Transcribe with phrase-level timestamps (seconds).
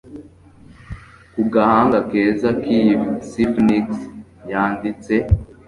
[1.33, 2.91] Ku gahanga keza kiyi
[3.29, 3.87] sphinx
[4.51, 5.13] yanditse